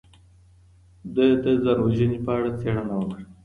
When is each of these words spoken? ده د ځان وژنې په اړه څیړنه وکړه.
ده 1.15 1.25
د 1.43 1.45
ځان 1.63 1.77
وژنې 1.81 2.17
په 2.25 2.31
اړه 2.37 2.49
څیړنه 2.59 2.93
وکړه. 2.97 3.23